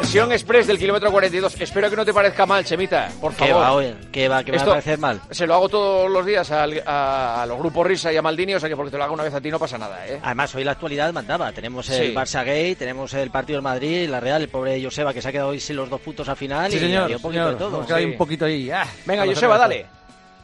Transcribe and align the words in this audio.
Versión 0.00 0.30
express 0.32 0.66
del 0.66 0.78
kilómetro 0.78 1.10
42. 1.10 1.60
Espero 1.60 1.90
que 1.90 1.96
no 1.96 2.04
te 2.04 2.12
parezca 2.14 2.46
mal, 2.46 2.64
Chemita, 2.64 3.08
por 3.20 3.32
favor. 3.32 3.46
¿Qué 3.54 3.60
va, 3.60 3.72
oye? 3.72 3.94
¿Qué 4.12 4.28
va? 4.28 4.44
¿Qué 4.44 4.52
me 4.52 4.58
va 4.58 4.62
a 4.64 4.66
parecer 4.66 4.98
mal? 4.98 5.20
Se 5.30 5.46
lo 5.46 5.54
hago 5.54 5.68
todos 5.68 6.10
los 6.10 6.24
días 6.24 6.50
al- 6.52 6.82
a, 6.86 7.42
a 7.42 7.46
los 7.46 7.58
grupos 7.58 7.86
Risa 7.86 8.12
y 8.12 8.16
a 8.16 8.22
Maldini, 8.22 8.54
o 8.54 8.60
sea 8.60 8.68
que 8.68 8.76
porque 8.76 8.90
te 8.92 8.96
lo 8.98 9.04
hago 9.04 9.14
una 9.14 9.24
vez 9.24 9.34
a 9.34 9.40
ti 9.40 9.50
no 9.50 9.58
pasa 9.58 9.76
nada, 9.76 10.06
¿eh? 10.06 10.20
Además, 10.22 10.54
hoy 10.54 10.62
la 10.64 10.72
actualidad 10.72 11.12
mandaba. 11.12 11.50
Tenemos 11.52 11.88
el 11.90 12.08
Sí. 12.08 12.14
Barça 12.14 12.44
Gay, 12.44 12.74
tenemos 12.76 13.12
el 13.14 13.30
partido 13.30 13.56
del 13.56 13.62
Madrid, 13.64 14.08
la 14.08 14.20
Real, 14.20 14.40
el 14.42 14.48
pobre 14.48 14.80
Joseba 14.82 15.12
que 15.12 15.20
se 15.20 15.28
ha 15.28 15.32
quedado 15.32 15.48
hoy 15.50 15.58
sin 15.60 15.74
los 15.76 15.90
dos 15.90 16.00
puntos 16.00 16.28
al 16.28 16.36
final. 16.36 16.70
Sí, 16.70 16.76
y 16.76 16.80
señor. 16.80 17.10
un 17.10 17.20
poquito 17.20 17.30
señor. 17.32 17.50
de 17.50 17.56
todo. 17.58 17.86
Sí. 17.98 18.04
un 18.04 18.16
poquito 18.16 18.44
ahí. 18.44 18.70
ah, 18.70 18.86
Venga, 19.04 19.26
Joseba, 19.26 19.58
dale. 19.58 19.86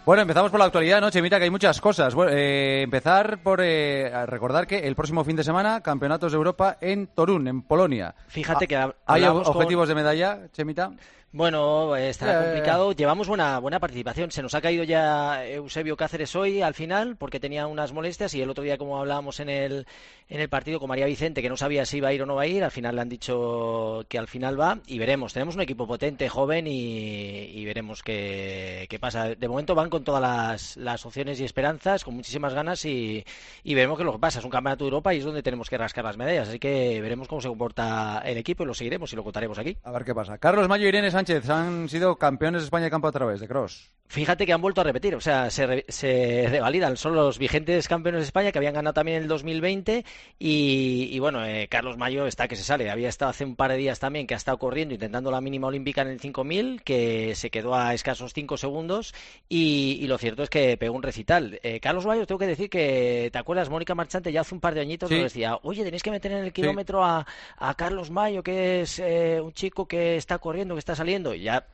Bueno, 0.06 0.20
empezamos 0.20 0.50
por 0.50 0.60
la 0.60 0.66
actualidad, 0.66 1.00
¿no, 1.00 1.10
Chemita? 1.10 1.38
Que 1.38 1.44
hay 1.44 1.50
muchas 1.50 1.80
cosas. 1.80 2.14
Bueno, 2.14 2.30
eh, 2.34 2.82
empezar 2.82 3.38
por 3.38 3.60
eh, 3.62 4.12
recordar 4.26 4.66
que 4.66 4.80
el 4.80 4.95
próximo 4.95 5.24
fin 5.24 5.34
de 5.34 5.42
semana, 5.45 5.80
Campeonatos 5.80 6.30
de 6.32 6.36
Europa 6.36 6.76
en 6.82 7.06
Torún, 7.06 7.48
en 7.48 7.62
Polonia. 7.62 8.14
Fíjate 8.28 8.64
Ah, 8.64 8.68
que 8.68 8.95
¿Hay 9.06 9.22
con- 9.22 9.46
objetivos 9.46 9.88
de 9.88 9.95
medalla, 9.95 10.40
Chemita? 10.52 10.90
Bueno, 11.38 11.97
estará 11.97 12.41
Eh. 12.41 12.45
complicado. 12.45 12.93
Llevamos 12.93 13.27
buena 13.27 13.59
buena 13.59 13.80
participación. 13.80 14.30
Se 14.30 14.41
nos 14.41 14.55
ha 14.55 14.61
caído 14.61 14.84
ya 14.84 15.45
Eusebio 15.45 15.97
Cáceres 15.97 16.37
hoy 16.37 16.62
al 16.62 16.74
final 16.74 17.16
porque 17.16 17.41
tenía 17.41 17.66
unas 17.66 17.93
molestias 17.93 18.33
y 18.34 18.41
el 18.41 18.51
otro 18.51 18.62
día 18.62 18.79
como 18.79 19.01
hablábamos 19.01 19.41
en 19.41 19.48
el 19.48 19.84
en 20.29 20.41
el 20.41 20.48
partido 20.48 20.79
con 20.79 20.88
María 20.88 21.07
Vicente 21.07 21.43
que 21.43 21.48
no 21.48 21.57
sabía 21.57 21.84
si 21.87 21.97
iba 21.97 22.07
a 22.09 22.12
ir 22.12 22.23
o 22.23 22.27
no 22.27 22.37
va 22.37 22.43
a 22.43 22.47
ir, 22.47 22.62
al 22.62 22.70
final 22.70 22.95
le 22.95 23.01
han 23.02 23.09
dicho 23.09 24.07
que 24.09 24.16
al 24.16 24.29
final 24.29 24.59
va 24.59 24.79
y 24.87 24.98
veremos. 25.01 25.33
Tenemos 25.33 25.57
un 25.57 25.62
equipo 25.62 25.88
potente, 25.88 26.29
joven 26.29 26.69
y, 26.69 27.51
y 27.52 27.65
veremos 27.65 28.04
qué, 28.04 28.87
qué 28.88 29.01
pasa. 29.01 29.35
De 29.35 29.48
momento 29.48 29.74
van 29.74 29.91
con 29.91 30.04
todas 30.04 30.23
las, 30.23 30.76
las 30.76 31.04
opciones 31.04 31.41
y 31.41 31.45
esperanzas, 31.45 32.04
con 32.04 32.15
muchísimas 32.15 32.54
ganas 32.54 32.85
y, 32.85 33.24
y 33.65 33.74
veremos 33.74 33.98
qué 33.98 34.02
es 34.04 34.07
lo 34.07 34.13
que 34.13 34.19
pasa. 34.21 34.38
Es 34.38 34.45
un 34.45 34.52
campeonato 34.52 34.85
de 34.85 34.88
Europa 34.91 35.13
y 35.13 35.19
es 35.19 35.24
donde 35.24 35.43
tenemos 35.43 35.69
que 35.69 35.79
rascar 35.79 36.04
las 36.04 36.16
medallas, 36.16 36.48
así 36.48 36.60
que 36.60 37.01
veremos 37.02 37.26
cómo 37.26 37.41
se 37.41 37.48
comporta 37.48 38.23
el 38.24 38.38
equipo 38.38 38.63
y 38.63 38.66
lo 38.66 38.74
seguiremos 38.74 39.13
y 39.13 39.16
lo 39.16 39.24
contaremos 39.24 39.59
aquí. 39.59 39.76
A 39.82 39.91
ver 39.91 40.04
qué 40.04 40.15
pasa. 40.15 40.38
Carlos 40.38 40.69
Mayo 40.69 40.87
Irene 40.87 41.10
Sánchez 41.10 41.23
han 41.48 41.88
sido 41.88 42.16
campeones 42.16 42.62
de 42.62 42.66
España 42.66 42.84
de 42.84 42.90
campo 42.90 43.08
a 43.08 43.12
través 43.12 43.40
de 43.40 43.48
cross. 43.48 43.90
Fíjate 44.15 44.46
que 44.46 44.52
han 44.52 44.60
vuelto 44.62 44.80
a 44.80 44.84
repetir, 44.84 45.16
o 45.16 45.20
sea, 45.20 45.51
se, 45.51 45.66
re- 45.66 45.84
se 45.88 46.46
revalidan. 46.48 46.96
Son 46.96 47.16
los 47.16 47.37
vigentes 47.37 47.88
campeones 47.88 48.20
de 48.20 48.26
España 48.26 48.52
que 48.52 48.59
habían 48.59 48.74
ganado 48.74 48.95
también 48.95 49.16
en 49.16 49.23
el 49.24 49.29
2020. 49.29 50.04
Y, 50.38 51.09
y 51.10 51.18
bueno, 51.18 51.45
eh, 51.45 51.66
Carlos 51.68 51.96
Mayo 51.96 52.24
está 52.26 52.46
que 52.46 52.54
se 52.54 52.62
sale. 52.62 52.90
Había 52.90 53.09
estado 53.09 53.30
hace 53.32 53.45
un 53.45 53.57
par 53.57 53.73
de 53.73 53.76
días 53.76 53.98
también 53.98 54.29
que 54.29 54.35
ha 54.35 54.37
estado 54.37 54.57
corriendo, 54.59 54.95
intentando 54.95 55.32
la 55.32 55.40
mínima 55.40 55.66
olímpica 55.66 56.02
en 56.02 56.09
el 56.09 56.20
5000, 56.20 56.82
que 56.82 57.35
se 57.35 57.51
quedó 57.51 57.74
a 57.74 57.92
escasos 57.92 58.32
5 58.35 58.57
segundos. 58.57 59.15
Y, 59.48 59.98
y 60.01 60.07
lo 60.07 60.16
cierto 60.16 60.45
es 60.45 60.48
que 60.51 60.76
pegó 60.76 60.95
un 60.95 61.02
recital. 61.02 61.59
Eh, 61.65 61.80
Carlos 61.80 62.07
Mayo, 62.07 62.24
tengo 62.24 62.38
que 62.38 62.46
decir 62.46 62.70
que, 62.70 63.30
¿te 63.32 63.38
acuerdas? 63.38 63.68
Mónica 63.68 63.96
Marchante 63.96 64.31
ya 64.31 64.42
hace 64.42 64.54
un 64.54 64.60
par 64.60 64.75
de 64.75 64.81
añitos 64.82 65.09
Sí. 65.09 65.16
nos 65.16 65.25
decía, 65.25 65.59
oye, 65.65 65.82
tenéis 65.82 66.04
que 66.04 66.12
meter 66.12 66.31
en 66.31 66.44
el 66.44 66.53
kilómetro 66.53 67.04
a, 67.04 67.26
a 67.59 67.75
Carlos 67.75 68.10
Mayo, 68.12 68.44
que 68.44 68.82
es 68.82 69.00
eh, 69.00 69.41
un 69.41 69.53
chico 69.53 69.87
que 69.88 70.16
está 70.16 70.38
corriendo, 70.38 70.76
que 70.76 70.78
está 70.78 70.94
saliendo. 70.94 71.34
Y 71.34 71.42
ya 71.42 71.66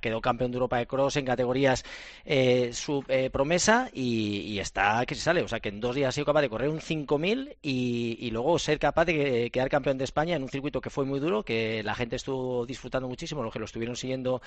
quedó 0.00 0.20
campeón 0.20 0.50
de 0.50 0.56
Europa 0.56 0.78
de 0.78 0.86
Cross 0.88 1.16
en 1.16 1.24
categorías 1.52 1.84
eh, 2.24 2.70
su 2.72 3.04
eh, 3.08 3.30
promesa 3.30 3.90
y, 3.92 4.58
está 4.58 5.04
que 5.06 5.14
se 5.14 5.20
sale. 5.20 5.42
O 5.42 5.48
sea 5.48 5.60
que 5.60 5.68
en 5.68 5.80
dos 5.80 5.94
días 5.94 6.08
ha 6.08 6.12
sido 6.12 6.24
capaz 6.24 6.40
de 6.40 6.48
correr 6.48 6.68
un 6.68 6.80
5000 6.80 7.56
y, 7.62 8.16
y 8.20 8.30
luego 8.30 8.58
ser 8.58 8.78
capaz 8.78 9.04
de 9.06 9.14
que- 9.14 9.50
quedar 9.50 9.68
campeón 9.68 9.98
de 9.98 10.04
España 10.04 10.36
en 10.36 10.42
un 10.42 10.48
circuito 10.48 10.80
que 10.80 10.90
fue 10.90 11.04
muy 11.04 11.20
duro, 11.20 11.42
que 11.44 11.82
la 11.82 11.94
gente 11.94 12.16
estuvo 12.16 12.64
disfrutando 12.64 13.08
muchísimo, 13.08 13.42
los 13.42 13.52
que 13.52 13.58
lo 13.58 13.64
estuvieron 13.64 13.96
siguiendo 13.96 14.40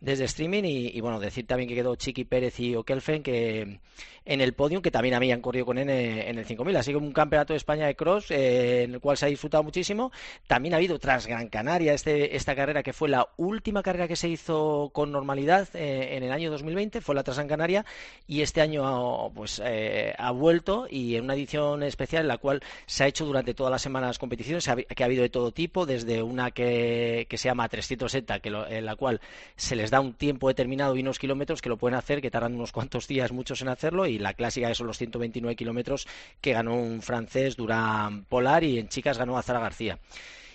desde 0.00 0.24
streaming. 0.24 0.64
Y, 0.64 1.00
bueno, 1.00 1.20
decir 1.20 1.46
también 1.46 1.68
que 1.68 1.74
quedó 1.74 1.94
Chiqui 1.96 2.24
Pérez 2.24 2.58
y 2.60 2.74
Okelfen 2.74 3.22
que 3.22 3.80
en 4.24 4.40
el 4.40 4.52
podium, 4.52 4.82
que 4.82 4.90
también 4.90 5.14
habían 5.14 5.40
corrido 5.40 5.66
con 5.66 5.78
él 5.78 5.88
en 5.88 6.38
el 6.38 6.44
5000. 6.44 6.76
Así 6.76 6.90
que 6.90 6.96
un 6.96 7.12
campeonato 7.12 7.52
de 7.52 7.56
España 7.56 7.86
de 7.86 7.96
cross 7.96 8.30
eh, 8.30 8.84
en 8.84 8.94
el 8.94 9.00
cual 9.00 9.16
se 9.16 9.26
ha 9.26 9.28
disfrutado 9.28 9.62
muchísimo. 9.64 10.12
También 10.46 10.74
ha 10.74 10.76
habido 10.76 10.98
tras 10.98 11.26
Gran 11.26 11.48
Canaria 11.48 11.94
este, 11.94 12.36
esta 12.36 12.54
carrera 12.54 12.82
que 12.82 12.92
fue 12.92 13.08
la 13.08 13.28
última 13.36 13.82
carrera 13.82 14.08
que 14.08 14.16
se 14.16 14.28
hizo 14.28 14.90
con 14.92 15.10
normalidad 15.10 15.68
eh, 15.74 16.16
en 16.16 16.22
el 16.22 16.32
año 16.32 16.39
2020, 16.48 17.00
fue 17.00 17.14
la 17.14 17.22
Trans 17.22 17.36
Gran 17.38 17.48
Canaria 17.48 17.84
y 18.26 18.40
este 18.42 18.60
año 18.60 19.30
pues 19.34 19.60
eh, 19.64 20.14
ha 20.16 20.30
vuelto 20.30 20.86
y 20.90 21.16
en 21.16 21.24
una 21.24 21.34
edición 21.34 21.82
especial 21.82 22.22
en 22.22 22.28
la 22.28 22.38
cual 22.38 22.62
se 22.86 23.04
ha 23.04 23.06
hecho 23.06 23.24
durante 23.26 23.54
todas 23.54 23.70
las 23.70 23.82
semanas 23.82 24.18
competiciones 24.18 24.68
que 24.96 25.02
ha 25.02 25.06
habido 25.06 25.22
de 25.22 25.28
todo 25.28 25.52
tipo, 25.52 25.86
desde 25.86 26.22
una 26.22 26.50
que, 26.50 27.26
que 27.28 27.38
se 27.38 27.48
llama 27.48 27.68
360, 27.68 28.40
que 28.40 28.50
lo- 28.50 28.66
en 28.66 28.84
la 28.86 28.96
cual 28.96 29.20
se 29.56 29.76
les 29.76 29.90
da 29.90 30.00
un 30.00 30.14
tiempo 30.14 30.48
determinado 30.48 30.96
y 30.96 31.00
unos 31.00 31.18
kilómetros 31.18 31.60
que 31.62 31.68
lo 31.68 31.76
pueden 31.76 31.96
hacer, 31.98 32.20
que 32.20 32.30
tardan 32.30 32.54
unos 32.54 32.72
cuantos 32.72 33.06
días 33.08 33.32
muchos 33.32 33.60
en 33.62 33.68
hacerlo 33.68 34.06
y 34.06 34.18
la 34.18 34.34
clásica 34.34 34.68
que 34.68 34.74
son 34.74 34.86
los 34.86 34.98
129 34.98 35.56
kilómetros 35.56 36.06
que 36.40 36.52
ganó 36.52 36.74
un 36.76 37.02
francés 37.02 37.56
Durán 37.56 38.24
Polar 38.24 38.64
y 38.64 38.78
en 38.78 38.88
chicas 38.88 39.18
ganó 39.18 39.36
Azara 39.38 39.60
García. 39.60 39.98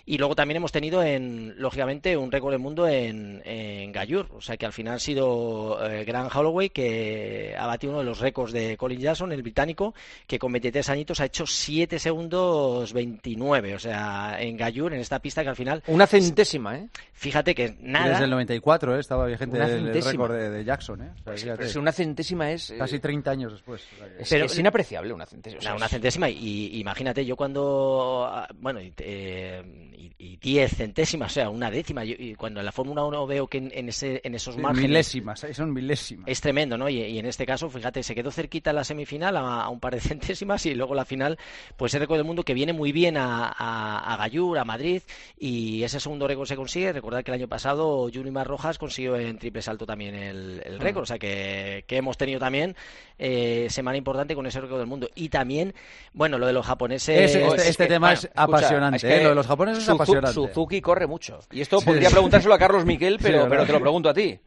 Y 0.07 0.19
luego 0.19 0.35
también 0.35 0.57
hemos 0.57 0.71
tenido, 0.71 1.01
en, 1.01 1.55
lógicamente, 1.57 2.15
un 2.15 2.31
récord 2.31 2.51
del 2.51 2.59
mundo 2.61 2.87
en, 2.87 3.41
en 3.43 3.91
Gallur. 3.91 4.27
O 4.35 4.41
sea 4.41 4.55
que 4.55 4.65
al 4.67 4.73
final 4.73 4.95
ha 4.95 4.99
sido 4.99 5.79
eh, 5.89 6.03
Grant 6.05 6.31
Holloway 6.35 6.69
que 6.69 7.55
ha 7.57 7.65
batido 7.65 7.91
uno 7.93 7.99
de 8.01 8.05
los 8.05 8.19
récords 8.19 8.53
de 8.53 8.77
Colin 8.77 8.99
Jackson, 8.99 9.31
el 9.31 9.41
británico, 9.41 9.95
que 10.27 10.37
con 10.37 10.51
23 10.51 10.87
añitos 10.89 11.19
ha 11.21 11.25
hecho 11.25 11.47
7 11.47 11.97
segundos 11.97 12.93
29. 12.93 13.73
O 13.75 13.79
sea, 13.79 14.37
en 14.39 14.55
Gallur, 14.57 14.93
en 14.93 14.99
esta 14.99 15.17
pista 15.19 15.41
que 15.41 15.49
al 15.49 15.55
final, 15.55 15.81
Una 15.87 16.05
centésima, 16.05 16.77
¿eh? 16.77 16.87
fíjate 17.13 17.55
que 17.55 17.75
nada. 17.79 18.09
Desde 18.09 18.25
el 18.25 18.29
94 18.29 18.95
eh, 18.95 18.99
estaba 18.99 19.25
vigente 19.25 19.57
el, 19.57 19.91
récord 20.03 20.33
de, 20.33 20.49
de 20.51 20.63
Jackson. 20.63 21.01
Eh. 21.01 21.09
O 21.21 21.23
sea, 21.23 21.33
fíjate, 21.33 21.57
Pero 21.57 21.69
si 21.69 21.79
una 21.79 21.91
centésima 21.91 22.51
es... 22.51 22.69
eh, 22.69 22.77
Casi 22.77 22.99
30 22.99 23.31
años 23.31 23.53
después. 23.53 23.81
O 23.93 23.97
sea 23.97 24.07
que- 24.07 24.21
es, 24.21 24.29
Pero- 24.29 24.45
es 24.45 24.59
inapreciable 24.59 25.13
una 25.13 25.25
centésima. 25.25 25.59
o 25.59 25.63
sea, 25.63 25.73
una 25.75 25.87
centésima 25.87 26.29
y, 26.29 26.37
y 26.73 26.79
imagínate 26.79 27.25
yo 27.25 27.35
cuando 27.35 28.27
ah, 28.29 28.47
bueno 28.59 28.79
eh, 28.97 29.63
y- 29.97 30.11
y 30.17 30.37
diez 30.37 30.73
centésimas 30.75 31.31
o 31.31 31.33
sea 31.33 31.49
una 31.49 31.71
décima 31.71 32.03
yo- 32.03 32.15
y 32.17 32.35
cuando 32.35 32.59
en 32.59 32.65
la 32.65 32.71
Fórmula 32.71 33.03
1 33.05 33.25
veo 33.27 33.47
que 33.47 33.57
en, 33.59 33.71
en 33.73 33.89
ese 33.89 34.21
en 34.23 34.35
esos 34.35 34.57
márgenes 34.57 34.89
milésimas, 34.89 35.45
son 35.53 35.73
milésimas. 35.73 36.25
es 36.27 36.41
tremendo, 36.41 36.77
¿no? 36.77 36.89
Y, 36.89 37.01
y 37.01 37.19
en 37.19 37.25
este 37.25 37.45
caso, 37.45 37.69
fíjate, 37.69 38.03
se 38.03 38.13
quedó 38.15 38.31
cerquita 38.31 38.73
la 38.73 38.83
semifinal 38.83 39.35
a, 39.37 39.63
a 39.63 39.69
un 39.69 39.79
par 39.79 39.93
de 39.95 39.99
centésimas 40.01 40.65
y 40.65 40.75
luego 40.75 40.93
la 40.95 41.05
final, 41.05 41.37
pues 41.77 41.93
el 41.93 42.01
récord 42.01 42.17
del 42.17 42.25
mundo 42.25 42.43
que 42.43 42.53
viene 42.53 42.73
muy 42.73 42.91
bien 42.91 43.17
a, 43.17 43.47
a, 43.47 44.13
a 44.13 44.17
Gallur, 44.17 44.57
a 44.57 44.65
Madrid, 44.65 45.01
y 45.39 45.83
ese 45.83 45.99
segundo 45.99 46.27
récord 46.27 46.47
se 46.47 46.55
consigue. 46.55 46.91
Recordad 46.93 47.23
que 47.23 47.31
el 47.31 47.35
año 47.35 47.47
pasado 47.47 48.09
Junimar 48.13 48.47
Rojas 48.47 48.77
consiguió 48.77 49.15
en 49.15 49.37
triple 49.37 49.61
salto 49.61 49.85
también 49.85 50.15
el, 50.15 50.61
el 50.65 50.79
récord, 50.79 51.03
o 51.03 51.05
sea 51.05 51.17
que, 51.19 51.83
que 51.87 51.97
hemos 51.97 52.17
tenido 52.17 52.39
también 52.39 52.75
eh, 53.17 53.67
semana 53.69 53.97
importante 53.97 54.35
con 54.35 54.45
ese 54.45 54.59
récord 54.59 54.79
del 54.79 54.87
mundo. 54.87 55.09
Y 55.15 55.29
también, 55.29 55.73
bueno, 56.13 56.37
lo 56.37 56.47
de 56.47 56.53
los 56.53 56.65
japoneses. 56.65 57.31
Ese- 57.31 57.45
este, 57.45 57.61
es 57.61 57.67
este 57.69 57.87
tema 57.87 58.07
bueno, 58.07 58.13
es 58.19 58.23
escucha, 58.25 58.43
apasionante. 58.43 58.97
es 58.97 59.03
que 59.03 59.15
eh, 59.19 59.23
Lo 59.23 59.29
de 59.29 59.35
los 59.35 59.47
japoneses 59.47 59.84
es 59.91 59.97
Suzu- 59.97 60.01
apasionante. 60.01 60.33
Suzuki 60.33 60.81
corre 60.81 61.07
mucho. 61.07 61.39
Y 61.51 61.61
esto 61.61 61.79
Sí, 61.79 61.85
podría 61.85 62.09
sí. 62.09 62.13
preguntárselo 62.15 62.53
a 62.53 62.59
Carlos 62.59 62.85
Miquel, 62.85 63.19
pero, 63.21 63.47
pero 63.49 63.65
te 63.65 63.73
lo 63.73 63.79
pregunto 63.81 64.09
a 64.09 64.13
ti. 64.13 64.39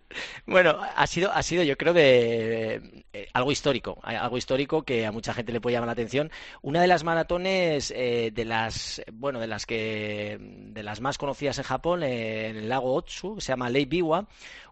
Bueno, 0.46 0.78
ha 0.96 1.06
sido, 1.06 1.30
ha 1.32 1.42
sido 1.42 1.62
yo 1.62 1.76
creo 1.76 1.92
de 1.92 3.04
eh, 3.12 3.28
algo 3.34 3.52
histórico, 3.52 3.98
algo 4.02 4.38
histórico 4.38 4.82
que 4.82 5.04
a 5.06 5.12
mucha 5.12 5.34
gente 5.34 5.52
le 5.52 5.60
puede 5.60 5.74
llamar 5.74 5.88
la 5.88 5.92
atención. 5.92 6.30
Una 6.62 6.80
de 6.80 6.86
las 6.86 7.04
maratones 7.04 7.92
eh, 7.94 8.30
de 8.32 8.44
las, 8.44 9.02
bueno, 9.12 9.38
de 9.40 9.46
las 9.46 9.66
que, 9.66 10.38
de 10.40 10.82
las 10.82 11.00
más 11.00 11.18
conocidas 11.18 11.58
en 11.58 11.64
Japón, 11.64 12.02
eh, 12.02 12.48
en 12.48 12.56
el 12.56 12.68
lago 12.68 12.94
Otsu, 12.94 13.34
que 13.36 13.40
se 13.42 13.52
llama 13.52 13.68
Lake 13.68 13.86
Biwa, 13.86 14.26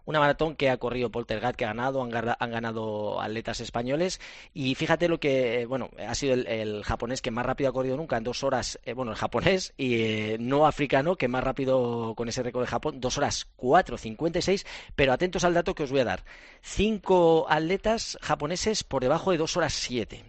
una 0.07 0.19
maratón 0.21 0.55
que 0.55 0.69
ha 0.69 0.77
corrido 0.77 1.11
Poltergat, 1.11 1.57
que 1.57 1.65
ha 1.65 1.67
ganado, 1.67 2.01
han, 2.01 2.09
ganado 2.09 3.21
atletas 3.21 3.59
españoles. 3.59 4.21
Y 4.53 4.73
fíjate 4.75 5.09
lo 5.09 5.19
que, 5.19 5.61
eh, 5.61 5.65
bueno, 5.65 5.89
ha 6.07 6.15
sido 6.15 6.33
el, 6.33 6.47
el 6.47 6.83
japonés 6.85 7.21
que 7.21 7.29
más 7.29 7.45
rápido 7.45 7.69
ha 7.69 7.73
corrido 7.73 7.97
nunca, 7.97 8.15
en 8.15 8.23
dos 8.23 8.41
horas, 8.41 8.79
eh, 8.85 8.93
bueno, 8.93 9.11
el 9.11 9.17
japonés 9.17 9.73
y 9.77 10.01
eh, 10.01 10.37
no 10.39 10.65
africano, 10.65 11.17
que 11.17 11.27
más 11.27 11.43
rápido 11.43 12.15
con 12.15 12.29
ese 12.29 12.41
récord 12.41 12.63
de 12.63 12.69
Japón, 12.69 13.01
dos 13.01 13.17
horas 13.17 13.47
4.56, 13.57 14.65
pero 14.95 15.11
atentos 15.11 15.43
al 15.43 15.53
dato 15.53 15.75
que 15.75 15.83
os 15.83 15.91
voy 15.91 15.99
a 15.99 16.05
dar. 16.05 16.23
Cinco 16.61 17.45
atletas 17.49 18.17
japoneses 18.21 18.85
por 18.85 19.01
debajo 19.01 19.31
de 19.31 19.37
dos 19.37 19.57
horas 19.57 19.73
7. 19.73 20.23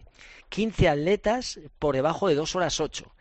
15 0.49 0.89
atletas 0.89 1.61
por 1.79 1.95
debajo 1.95 2.27
de 2.27 2.35
dos 2.35 2.57
horas 2.57 2.81
8. 2.81 3.13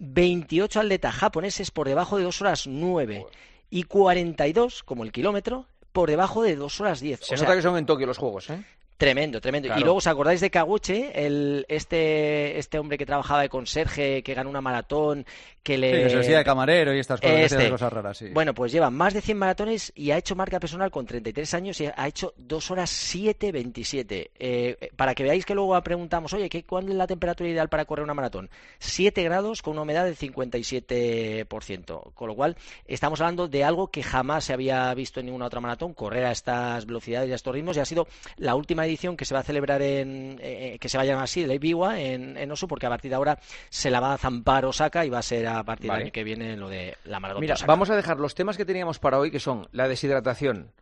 28 0.00 0.80
atletas 0.80 1.14
japoneses 1.14 1.70
por 1.70 1.86
debajo 1.86 2.18
de 2.18 2.24
dos 2.24 2.40
horas 2.40 2.66
9. 2.66 3.26
Y 3.72 3.84
42, 3.84 4.82
como 4.82 5.04
el 5.04 5.12
kilómetro, 5.12 5.66
por 5.92 6.10
debajo 6.10 6.42
de 6.42 6.56
dos 6.56 6.80
horas 6.80 7.00
10. 7.00 7.20
Se 7.20 7.34
O 7.34 7.36
nota 7.36 7.46
sea, 7.48 7.56
que 7.56 7.62
son 7.62 7.76
en 7.76 7.86
Tokio 7.86 8.06
los 8.06 8.18
juegos, 8.18 8.50
¿eh? 8.50 8.64
Tremendo, 9.00 9.40
tremendo. 9.40 9.68
Claro. 9.68 9.80
Y 9.80 9.84
luego 9.84 9.96
os 9.96 10.06
acordáis 10.06 10.42
de 10.42 10.50
Kaguche, 10.50 11.10
el, 11.14 11.64
este, 11.68 12.58
este 12.58 12.78
hombre 12.78 12.98
que 12.98 13.06
trabajaba 13.06 13.40
de 13.40 13.48
conserje, 13.48 14.22
que 14.22 14.34
ganó 14.34 14.50
una 14.50 14.60
maratón, 14.60 15.24
que 15.62 15.78
le... 15.78 15.90
Sí, 15.90 16.02
que 16.02 16.10
se 16.10 16.16
vestía 16.16 16.36
de 16.38 16.44
camarero 16.44 16.94
y 16.94 16.98
estas 16.98 17.18
cosas, 17.18 17.52
Este. 17.52 17.70
cosas 17.70 17.90
raras, 17.90 18.18
sí. 18.18 18.28
Bueno, 18.28 18.52
pues 18.52 18.72
lleva 18.72 18.90
más 18.90 19.14
de 19.14 19.22
100 19.22 19.38
maratones 19.38 19.90
y 19.94 20.10
ha 20.10 20.18
hecho 20.18 20.36
marca 20.36 20.60
personal 20.60 20.90
con 20.90 21.06
33 21.06 21.54
años 21.54 21.80
y 21.80 21.86
ha 21.86 22.08
hecho 22.08 22.34
2 22.36 22.70
horas 22.72 22.90
7.27. 23.14 24.30
Eh, 24.38 24.90
para 24.96 25.14
que 25.14 25.22
veáis 25.22 25.46
que 25.46 25.54
luego 25.54 25.80
preguntamos, 25.82 26.34
oye, 26.34 26.50
¿qué, 26.50 26.64
¿cuál 26.64 26.90
es 26.90 26.94
la 26.94 27.06
temperatura 27.06 27.48
ideal 27.48 27.70
para 27.70 27.86
correr 27.86 28.04
una 28.04 28.12
maratón? 28.12 28.50
7 28.80 29.22
grados 29.22 29.62
con 29.62 29.72
una 29.72 29.82
humedad 29.82 30.04
del 30.04 30.18
57%. 30.18 32.12
Con 32.12 32.28
lo 32.28 32.34
cual, 32.34 32.54
estamos 32.86 33.18
hablando 33.22 33.48
de 33.48 33.64
algo 33.64 33.88
que 33.90 34.02
jamás 34.02 34.44
se 34.44 34.52
había 34.52 34.92
visto 34.92 35.20
en 35.20 35.26
ninguna 35.26 35.46
otra 35.46 35.60
maratón, 35.60 35.94
correr 35.94 36.26
a 36.26 36.32
estas 36.32 36.84
velocidades 36.84 37.30
y 37.30 37.32
a 37.32 37.36
estos 37.36 37.54
ritmos. 37.54 37.78
Y 37.78 37.80
ha 37.80 37.84
sido 37.86 38.06
la 38.36 38.54
última 38.54 38.84
edición 38.90 39.16
que 39.16 39.24
se 39.24 39.34
va 39.34 39.40
a 39.40 39.42
celebrar 39.42 39.82
en, 39.82 40.38
eh, 40.42 40.76
que 40.80 40.88
se 40.88 40.98
va 40.98 41.02
a 41.02 41.06
llamar 41.06 41.24
así, 41.24 41.42
el 41.42 41.58
Biwa, 41.58 42.00
en, 42.00 42.36
en 42.36 42.50
Oso, 42.50 42.68
porque 42.68 42.86
a 42.86 42.90
partir 42.90 43.10
de 43.10 43.14
ahora 43.14 43.38
se 43.68 43.90
la 43.90 44.00
va 44.00 44.14
a 44.14 44.18
zampar 44.18 44.64
Osaka 44.66 45.04
y 45.04 45.10
va 45.10 45.18
a 45.18 45.22
ser 45.22 45.46
a 45.46 45.62
partir 45.64 45.90
del 45.90 46.02
año 46.02 46.12
que 46.12 46.24
viene 46.24 46.56
lo 46.56 46.68
de 46.68 46.96
la 47.04 47.20
maratón 47.20 47.40
Mira, 47.40 47.56
vamos 47.66 47.90
a 47.90 47.96
dejar 47.96 48.18
los 48.18 48.34
temas 48.34 48.56
que 48.56 48.64
teníamos 48.64 48.98
para 48.98 49.18
hoy, 49.18 49.30
que 49.30 49.40
son 49.40 49.68
la 49.72 49.88
deshidratación, 49.88 50.72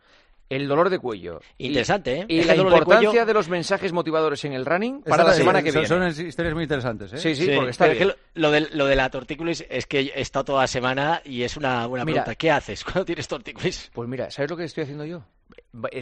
el 0.48 0.66
dolor 0.66 0.90
de 0.90 0.98
cuello. 0.98 1.40
Interesante, 1.58 2.20
¿eh? 2.20 2.26
Y 2.28 2.42
la 2.44 2.56
importancia 2.56 3.24
de, 3.24 3.34
los 3.34 3.48
mensajes 3.48 3.92
motivadores 3.92 4.44
en 4.44 4.54
el 4.54 4.64
running 4.64 5.02
para 5.02 5.24
la 5.24 5.34
semana 5.34 5.62
que 5.62 5.70
viene. 5.70 5.86
Son 5.86 6.06
historias 6.08 6.54
muy 6.54 6.64
interesantes, 6.64 7.12
¿eh? 7.12 7.18
Sí, 7.18 7.34
sí, 7.34 7.50
porque 7.54 7.70
está 7.70 7.88
bien. 7.88 8.14
lo, 8.34 8.50
de, 8.50 8.60
lo 8.72 8.86
de 8.86 8.96
la 8.96 9.10
tortícolis 9.10 9.64
es 9.68 9.86
que 9.86 10.00
he 10.00 10.20
estado 10.20 10.46
toda 10.46 10.62
la 10.62 10.66
semana 10.66 11.20
y 11.24 11.42
es 11.42 11.56
una 11.56 11.86
buena 11.86 12.04
pregunta. 12.04 12.34
¿Qué 12.34 12.50
haces 12.50 12.84
cuando 12.84 13.04
tienes 13.04 13.28
tortícolis? 13.28 13.90
Pues 13.92 14.08
mira, 14.08 14.30
¿sabes 14.30 14.50
lo 14.50 14.56
que 14.56 14.64
estoy 14.64 14.84
haciendo 14.84 15.04
yo? 15.04 15.22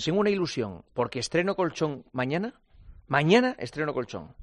Tengo 0.05 0.20
una 0.20 0.31
ilusión, 0.31 0.84
porque 0.94 1.19
estreno 1.19 1.55
colchón 1.55 2.05
mañana. 2.12 2.55
Mañana 3.08 3.55
estreno 3.58 3.94
colchón. 3.94 4.34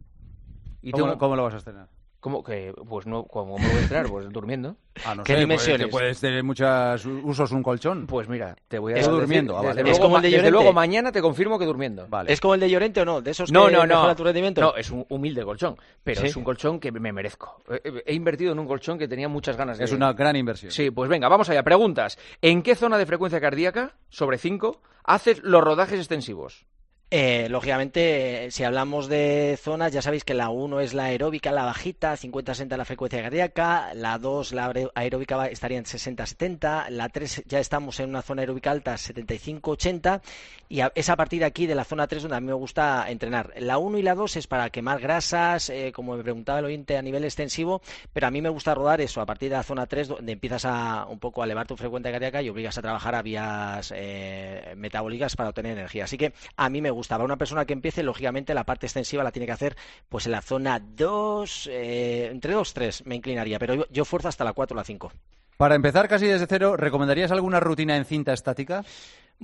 Y 0.82 0.92
¿Cómo, 0.92 1.18
¿Cómo 1.18 1.36
lo 1.36 1.44
vas 1.44 1.54
a 1.54 1.58
estrenar? 1.58 1.90
¿Cómo 2.24 2.42
que? 2.42 2.74
Pues 2.88 3.06
no, 3.06 3.26
¿cómo 3.26 3.58
me 3.58 3.68
voy 3.68 3.80
a 3.80 3.82
entrar? 3.82 4.08
Pues 4.08 4.30
durmiendo. 4.30 4.78
Ah, 5.06 5.16
no 5.16 5.24
¿Qué 5.24 5.34
sé, 5.34 5.40
dimensiones? 5.40 5.88
Puedes, 5.88 6.20
tener 6.20 6.44
muchos 6.44 7.04
usos 7.06 7.52
un 7.52 7.64
colchón. 7.64 8.06
Pues 8.06 8.30
mira, 8.30 8.56
te 8.68 8.78
voy 8.78 8.94
a 8.94 8.98
decir, 8.98 9.12
durmiendo. 9.12 9.58
Ah, 9.58 9.74
desde, 9.74 9.90
es 9.90 10.00
como 10.00 10.18
el 10.18 10.22
de 10.22 10.30
Llorente. 10.30 10.46
Desde 10.46 10.52
luego 10.52 10.72
mañana 10.72 11.12
te 11.12 11.20
confirmo 11.20 11.58
que 11.58 11.66
durmiendo. 11.66 12.06
Vale. 12.08 12.32
¿Es 12.32 12.40
como 12.40 12.54
el 12.54 12.60
de 12.60 12.70
Llorente 12.70 13.02
o 13.02 13.06
no? 13.06 13.20
¿De 13.20 13.32
esos 13.32 13.52
no, 13.52 13.66
que 13.66 13.74
no, 13.74 13.88
no. 13.88 14.16
tu 14.16 14.24
rendimiento? 14.24 14.62
No, 14.62 14.76
es 14.76 14.92
un 14.92 15.04
humilde 15.10 15.44
colchón, 15.44 15.76
pero 16.04 16.22
es 16.22 16.36
un 16.36 16.44
colchón 16.44 16.80
que 16.80 16.92
me 16.92 17.12
merezco. 17.12 17.64
He 18.06 18.14
invertido 18.14 18.52
en 18.52 18.60
un 18.60 18.68
colchón 18.68 19.00
que 19.00 19.08
tenía 19.08 19.28
muchas 19.28 19.58
ganas 19.58 19.80
de... 19.80 19.86
Es 19.86 19.92
una 19.92 20.14
gran 20.14 20.36
inversión. 20.36 20.72
Sí, 20.72 20.92
pues 20.92 21.10
venga, 21.10 21.28
vamos 21.28 21.50
allá. 21.50 21.64
Preguntas. 21.64 22.20
¿En 22.40 22.62
qué 22.62 22.76
zona 22.76 23.00
de 23.00 23.08
frecuencia 23.08 23.42
cardíaca, 23.42 23.96
sobre 24.10 24.38
5, 24.38 24.80
haces 25.06 25.42
los 25.42 25.64
rodajes 25.64 25.98
extensivos? 25.98 26.68
Eh, 27.16 27.48
lógicamente, 27.48 28.50
si 28.50 28.64
hablamos 28.64 29.08
de 29.08 29.56
zonas, 29.62 29.94
ya 29.94 30.02
sabéis 30.02 30.24
que 30.24 30.34
la 30.34 30.50
1 30.50 30.80
es 30.80 30.96
la 30.96 31.04
aeróbica, 31.04 31.52
la 31.52 31.64
bajita, 31.64 32.18
50-60 32.18 32.76
la 32.76 32.86
frecuencia 32.86 33.22
cardíaca, 33.22 33.94
la 33.94 34.18
2, 34.18 34.52
la 34.54 34.74
aeróbica 34.96 35.46
estaría 35.46 35.78
en 35.78 35.84
60-70, 35.86 36.90
la 36.90 37.10
3 37.10 37.44
ya 37.46 37.60
estamos 37.60 38.00
en 38.00 38.10
una 38.10 38.24
zona 38.24 38.42
aeróbica 38.42 38.72
alta, 38.72 38.96
75-80, 38.96 40.22
y 40.70 40.82
es 40.96 41.10
a 41.10 41.16
partir 41.16 41.42
de 41.42 41.46
aquí, 41.46 41.68
de 41.68 41.76
la 41.76 41.84
zona 41.84 42.08
3, 42.08 42.24
donde 42.24 42.38
a 42.38 42.40
mí 42.40 42.48
me 42.48 42.54
gusta 42.54 43.06
entrenar. 43.08 43.54
La 43.60 43.78
1 43.78 44.00
y 44.00 44.02
la 44.02 44.16
2 44.16 44.38
es 44.38 44.48
para 44.48 44.72
quemar 44.72 45.00
grasas, 45.00 45.70
eh, 45.70 45.92
como 45.94 46.18
me 46.18 46.24
preguntaba 46.24 46.58
el 46.58 46.66
oyente, 46.66 46.98
a 46.98 47.04
nivel 47.04 47.26
extensivo, 47.26 47.84
pero 48.12 48.26
a 48.26 48.32
mí 48.32 48.42
me 48.42 48.50
gusta 48.50 48.74
rodar 48.74 49.02
eso, 49.02 49.22
a 49.22 49.28
partir 49.28 49.52
de 49.52 49.58
la 49.58 49.64
zona 49.64 49.86
3, 49.86 50.08
donde 50.08 50.32
empiezas 50.32 50.66
a 50.66 51.06
un 51.08 51.20
poco 51.20 51.44
a 51.44 51.46
elevar 51.46 51.68
tu 51.68 51.78
frecuencia 51.78 52.12
cardíaca 52.12 52.42
y 52.42 52.50
obligas 52.50 52.76
a 52.80 52.82
trabajar 52.82 53.14
a 53.14 53.22
vías 53.22 53.94
eh, 53.96 54.74
metabólicas 54.76 55.36
para 55.36 55.50
obtener 55.50 55.74
energía. 55.74 56.06
Así 56.06 56.18
que 56.18 56.34
a 56.56 56.70
mí 56.72 56.82
me 56.82 56.90
gusta 56.90 57.03
para 57.08 57.24
una 57.24 57.38
persona 57.38 57.66
que 57.66 57.74
empiece, 57.74 58.04
lógicamente 58.04 58.54
la 58.54 58.66
parte 58.66 58.86
extensiva 58.86 59.24
la 59.24 59.32
tiene 59.32 59.46
que 59.46 59.52
hacer 59.52 59.76
pues 60.10 60.26
en 60.26 60.32
la 60.34 60.42
zona 60.42 60.80
2, 60.80 61.70
eh, 61.72 62.30
entre 62.32 62.54
2 62.54 62.74
3 62.74 63.06
me 63.06 63.16
inclinaría, 63.16 63.60
pero 63.60 63.74
yo, 63.76 63.86
yo 63.90 64.06
fuerzo 64.06 64.28
hasta 64.28 64.44
la 64.44 64.54
4 64.54 64.76
o 64.76 64.78
la 64.78 64.84
5. 64.84 65.12
Para 65.58 65.76
empezar 65.76 66.08
casi 66.08 66.26
desde 66.26 66.48
cero, 66.48 66.76
¿recomendarías 66.78 67.32
alguna 67.32 67.60
rutina 67.60 67.96
en 67.96 68.06
cinta 68.06 68.34
estática? 68.34 68.84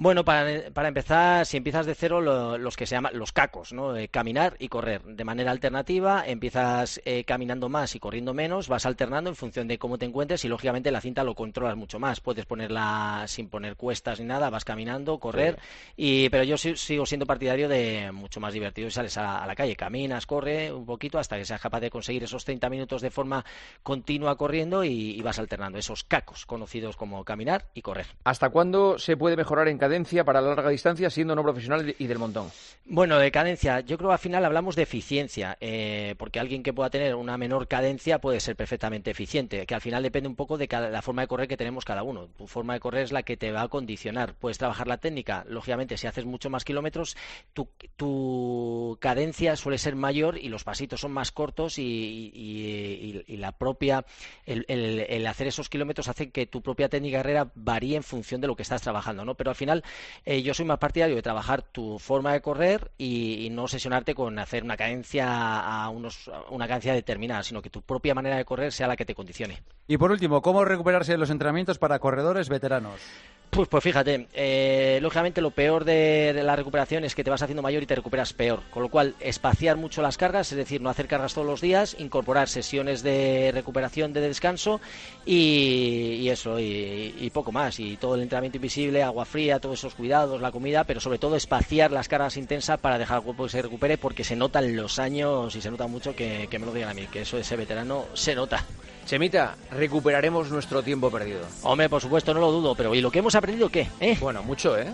Bueno, 0.02 0.24
para, 0.24 0.72
para, 0.72 0.88
empezar, 0.88 1.46
si 1.46 1.58
empiezas 1.58 1.86
de 1.86 1.94
cero, 1.94 2.22
los 2.58 2.78
que 2.78 2.86
se 2.86 2.96
llaman 2.96 3.20
los 3.20 3.34
cacos, 3.34 3.74
¿no? 3.74 3.96
caminar 4.10 4.56
y 4.58 4.70
correr. 4.70 5.04
De 5.04 5.26
manera 5.26 5.52
alternativa, 5.52 6.24
empiezas 6.26 7.02
eh, 7.04 7.26
caminando 7.26 7.68
más 7.68 7.96
y 7.96 8.00
corriendo 8.00 8.34
menos, 8.34 8.70
vas 8.70 8.86
alternando 8.86 9.30
en 9.30 9.36
función 9.36 9.68
de 9.68 9.78
cómo 9.78 9.98
te 9.98 10.06
encuentres 10.06 10.46
y, 10.46 10.48
lógicamente, 10.48 10.90
la 10.90 11.02
cinta 11.02 11.26
lo 11.26 11.36
controlas 11.36 11.76
mucho 11.76 12.00
más. 12.00 12.22
Puedes 12.22 12.46
ponerla 12.46 13.26
sin 13.28 13.50
poner 13.50 13.76
cuestas 13.76 14.22
ni 14.22 14.26
nada, 14.26 14.50
vas 14.50 14.64
caminando, 14.64 15.20
correr. 15.20 15.60
y 15.98 16.30
Pero 16.30 16.46
yo 16.46 16.56
sigo 16.58 17.06
siendo 17.06 17.26
partidario 17.26 17.68
de 17.68 18.14
mucho 18.14 18.40
más 18.40 18.54
divertido 18.54 18.88
y 18.88 18.92
sales 18.92 19.18
a, 19.18 19.46
la 19.46 19.54
calle, 19.54 19.76
caminas, 19.76 20.26
corre 20.26 20.72
un 20.72 20.86
poquito 20.86 21.20
hasta 21.20 21.36
que 21.36 21.44
seas 21.44 21.60
capaz 21.60 21.82
de 21.82 21.90
conseguir 21.90 22.24
esos 22.24 22.46
30 22.46 22.70
minutos 22.70 23.02
de 23.02 23.12
forma 23.12 23.44
continua 23.84 24.38
corriendo 24.38 24.86
y, 24.86 25.12
y 25.12 25.22
vas 25.24 25.40
alternando 25.40 25.78
esos 25.78 26.06
cacos 26.06 26.46
conocidos 26.46 26.96
como 26.96 27.26
caminar 27.26 27.66
y 27.74 27.82
correr. 27.82 28.06
¿Hasta 28.24 28.50
cuándo 28.50 28.98
se 28.98 29.18
puede 29.18 29.36
mejorar 29.36 29.68
en 29.68 29.78
cadencia 29.90 30.24
para 30.24 30.40
la 30.40 30.50
larga 30.50 30.70
distancia 30.70 31.10
siendo 31.10 31.36
no 31.36 31.42
profesional 31.42 31.96
y 31.98 32.06
del 32.06 32.20
montón? 32.20 32.52
Bueno, 32.86 33.18
de 33.18 33.32
cadencia, 33.32 33.82
yo 33.82 33.98
creo 33.98 34.10
que 34.10 34.14
al 34.14 34.20
final 34.20 34.46
hablamos 34.46 34.76
de 34.76 34.84
eficiencia, 34.84 35.58
eh, 35.62 36.16
porque 36.18 36.40
alguien 36.40 36.64
que 36.64 36.74
pueda 36.74 36.90
tener 36.90 37.14
una 37.16 37.38
menor 37.38 37.68
cadencia 37.68 38.20
puede 38.20 38.40
ser 38.40 38.56
perfectamente 38.56 39.12
eficiente, 39.12 39.66
que 39.66 39.76
al 39.76 39.82
final 39.82 40.04
depende 40.04 40.30
un 40.30 40.36
poco 40.36 40.58
de 40.58 40.68
la 40.68 41.02
forma 41.02 41.24
de 41.24 41.28
correr 41.28 41.48
que 41.48 41.58
tenemos 41.58 41.86
cada 41.86 42.04
uno. 42.04 42.28
Tu 42.38 42.48
forma 42.48 42.74
de 42.74 42.80
correr 42.80 43.04
es 43.04 43.12
la 43.12 43.24
que 43.24 43.38
te 43.38 43.52
va 43.52 43.62
a 43.64 43.68
condicionar. 43.68 44.34
Puedes 44.34 44.58
trabajar 44.58 44.88
la 44.88 44.98
técnica, 44.98 45.44
lógicamente, 45.48 45.98
si 45.98 46.08
haces 46.08 46.26
mucho 46.26 46.50
más 46.50 46.66
kilómetros, 46.66 47.16
tu, 47.54 48.98
cadencia 49.00 49.56
suele 49.56 49.78
ser 49.78 49.96
mayor 49.96 50.38
y 50.38 50.50
los 50.50 50.64
pasitos 50.64 51.02
son 51.02 51.12
más 51.12 51.32
cortos 51.32 51.78
y, 51.78 53.24
la 53.28 53.52
propia, 53.52 54.06
el, 54.46 55.28
hacer 55.28 55.48
esos 55.48 55.70
kilómetros 55.70 56.08
hace 56.08 56.32
que 56.32 56.46
tu 56.46 56.62
propia 56.62 56.90
técnica 56.90 57.20
carrera 57.20 57.52
varíe 57.56 57.98
en 57.98 58.04
función 58.04 58.42
de 58.42 58.48
lo 58.48 58.56
que 58.56 58.64
estás 58.64 58.82
trabajando, 58.82 59.26
¿no? 59.26 59.36
Pero 59.36 59.52
al 59.52 59.56
final 59.56 59.79
eh, 60.26 60.42
yo 60.42 60.54
soy 60.54 60.66
más 60.66 60.80
partidario 60.80 61.16
de 61.16 61.22
trabajar 61.22 61.62
tu 61.62 62.00
forma 62.00 62.34
de 62.34 62.42
correr 62.42 62.92
y, 62.98 63.48
no 63.50 63.64
obsesionarte 63.64 64.14
con 64.14 64.38
hacer 64.38 64.64
una 64.64 64.78
cadencia 64.78 65.26
a 65.28 65.90
unos, 65.90 66.30
una 66.50 66.68
cadencia 66.68 66.94
determinada, 66.94 67.42
sino 67.42 67.62
que 67.62 67.70
tu 67.70 67.82
propia 67.82 68.14
manera 68.14 68.38
de 68.38 68.46
correr 68.46 68.72
sea 68.72 68.88
la 68.88 68.96
que 68.96 69.06
te 69.06 69.16
condicione. 69.16 69.64
Y 69.88 69.98
por 69.98 70.12
último, 70.12 70.42
¿cómo 70.42 70.64
recuperarse 70.64 71.14
de 71.14 71.18
los 71.18 71.32
entrenamientos 71.32 71.80
para 71.80 71.98
corredores 72.00 72.48
veteranos? 72.48 73.02
Pues, 73.50 73.68
pues 73.68 73.84
fíjate, 73.84 74.28
eh, 74.34 75.00
lógicamente 75.02 75.42
lo 75.42 75.50
peor 75.50 75.84
de, 75.84 76.40
la 76.44 76.56
recuperación 76.56 77.04
es 77.04 77.16
que 77.16 77.24
te 77.24 77.32
vas 77.32 77.42
haciendo 77.42 77.64
mayor 77.64 77.82
y 77.82 77.88
te 77.88 77.96
recuperas 77.96 78.32
peor. 78.32 78.62
Con 78.70 78.84
lo 78.84 78.90
cual, 78.90 79.16
espaciar 79.20 79.76
mucho 79.76 80.04
las 80.04 80.18
cargas, 80.18 80.52
es 80.52 80.58
decir, 80.58 80.82
no 80.82 80.90
hacer 80.90 81.08
cargas 81.08 81.34
todos 81.34 81.48
los 81.48 81.60
días, 81.60 81.96
incorporar 81.98 82.48
sesiones 82.48 83.02
de 83.02 83.50
recuperación, 83.52 84.14
de 84.14 84.22
descanso 84.22 84.80
y, 85.26 86.30
eso, 86.30 86.60
y, 86.60 87.32
poco 87.34 87.52
más. 87.52 87.80
Y 87.80 87.98
todo 87.98 88.16
el 88.16 88.22
entrenamiento 88.22 88.58
invisible, 88.58 89.02
agua 89.02 89.26
fría, 89.26 89.59
todos 89.60 89.80
esos 89.80 89.96
cuidados, 89.96 90.42
la 90.42 90.52
comida, 90.52 90.84
pero 90.84 91.00
sobre 91.00 91.20
todo 91.20 91.36
espaciar 91.36 91.92
las 91.92 92.08
cargas 92.08 92.38
intensas 92.38 92.80
para 92.80 92.98
dejar 92.98 93.18
al 93.18 93.24
cuerpo 93.24 93.44
que 93.44 93.50
se 93.50 93.62
recupere 93.62 93.98
porque 93.98 94.24
se 94.24 94.36
notan 94.36 94.76
los 94.76 95.00
años 95.00 95.56
y 95.56 95.62
se 95.62 95.72
nota 95.72 95.88
mucho 95.88 96.16
que, 96.16 96.48
que 96.50 96.60
me 96.60 96.66
lo 96.66 96.74
digan 96.74 96.90
a 96.90 96.94
mí, 96.94 97.08
que 97.12 97.22
eso 97.22 97.36
de 97.38 97.44
ese 97.44 97.56
veterano 97.56 98.06
se 98.14 98.36
nota. 98.36 98.64
Chemita, 99.06 99.56
recuperaremos 99.72 100.52
nuestro 100.52 100.84
tiempo 100.84 101.10
perdido. 101.10 101.42
Hombre, 101.64 101.90
por 101.90 102.00
supuesto, 102.00 102.32
no 102.32 102.40
lo 102.40 102.52
dudo, 102.52 102.76
pero 102.76 102.94
¿y 102.94 103.02
lo 103.02 103.10
que 103.10 103.20
hemos 103.20 103.34
aprendido 103.34 103.68
qué? 103.70 103.88
¿Eh? 104.00 104.16
Bueno, 104.20 104.44
mucho, 104.44 104.78
¿eh? 104.78 104.94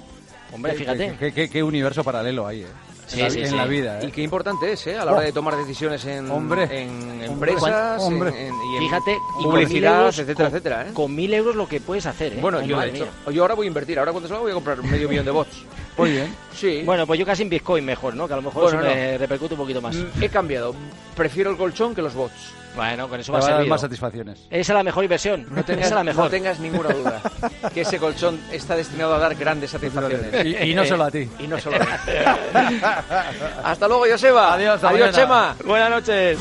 Hombre, 0.53 0.73
fíjate. 0.73 1.49
Qué, 1.49 1.61
universo 1.63 2.01
paralelo 2.01 2.47
hay, 2.47 2.61
¿eh? 2.61 2.67
En, 3.13 3.57
la, 3.57 3.65
vida. 3.65 3.99
¿eh? 3.99 4.07
Y 4.07 4.11
qué 4.11 4.21
importante 4.21 4.71
es, 4.71 4.87
¿eh? 4.87 4.97
A 4.97 5.05
la 5.05 5.13
hora 5.13 5.21
de 5.21 5.31
tomar 5.31 5.55
decisiones 5.57 6.03
en, 6.05 6.29
en 6.29 7.21
empresas, 7.23 8.01
hombre. 8.01 8.47
En, 8.47 8.53
Fíjate, 8.79 9.17
publicidad, 9.41 10.09
etcétera, 10.09 10.49
etcétera. 10.49 10.87
¿eh? 10.87 10.93
Con 10.93 11.15
mil 11.15 11.33
euros 11.33 11.55
lo 11.55 11.67
que 11.67 11.79
puedes 11.79 12.05
hacer, 12.05 12.33
¿eh? 12.33 12.39
Bueno, 12.41 12.61
yo, 12.61 12.77
yo 13.31 13.41
ahora 13.41 13.55
voy 13.55 13.65
a 13.65 13.69
invertir. 13.69 13.99
Ahora 13.99 14.11
cuando 14.11 14.27
salga 14.27 14.41
voy 14.41 14.51
a 14.51 14.55
comprar 14.55 14.81
medio 14.83 15.07
millón 15.09 15.25
de 15.25 15.31
bots. 15.31 15.65
Muy 15.97 16.11
bien. 16.11 16.35
Sí. 16.53 16.83
Bueno, 16.85 17.07
pues 17.07 17.19
yo 17.19 17.25
casi 17.25 17.43
en 17.43 17.49
Bitcoin 17.49 17.85
mejor, 17.85 18.15
¿no? 18.15 18.27
Que 18.27 18.33
a 18.33 18.37
lo 18.37 18.41
mejor 18.41 18.67
eso 18.67 18.77
me 18.77 19.17
repercute 19.17 19.53
un 19.53 19.59
poquito 19.59 19.81
más. 19.81 19.95
Mm, 19.95 20.23
he 20.23 20.29
cambiado. 20.29 20.75
Prefiero 21.15 21.51
el 21.51 21.57
colchón 21.57 21.95
que 21.95 22.01
los 22.01 22.13
bots. 22.13 22.53
Bueno, 22.75 23.07
con 23.07 23.19
eso 23.19 23.31
va 23.31 23.39
a 23.39 23.41
ser 23.41 23.65
más 23.67 23.81
satisfacciones. 23.81 24.39
Esa 24.49 24.73
es 24.73 24.75
la 24.75 24.83
mejor 24.83 25.03
inversión. 25.03 25.45
No 25.49 25.63
tengas, 25.63 25.91
la 25.91 26.03
mejor. 26.03 26.25
No 26.25 26.29
tengas 26.29 26.59
ninguna 26.59 26.89
duda 26.89 27.21
que 27.73 27.81
ese 27.81 27.97
colchón 27.97 28.39
está 28.51 28.75
destinado 28.75 29.15
a 29.15 29.19
dar 29.19 29.35
grandes 29.35 29.71
satisfacciones. 29.71 30.65
Y, 30.65 30.73
no 30.73 30.85
solo 30.85 31.05
a 31.05 31.11
ti. 31.11 31.29
Y 31.39 31.47
no 31.47 31.57
solo 31.59 31.77
a 31.77 31.79
ti. 31.79 32.11
Hasta 33.63 33.87
luego, 33.87 34.05
Joseba. 34.09 34.53
Adiós, 34.53 34.83
Adiós, 34.83 35.15
Chema. 35.15 35.55
Buenas 35.63 35.89
noches. 35.89 36.37